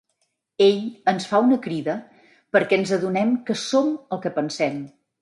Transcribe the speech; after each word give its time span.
Ell 0.67 0.79
ens 1.11 1.27
fa 1.33 1.41
una 1.49 1.59
crida 1.67 1.95
perquè 2.57 2.81
ens 2.83 2.97
adonem 3.01 3.39
que 3.51 3.61
"som 3.69 3.97
el 3.99 4.27
que 4.27 4.37
pensem". 4.43 4.87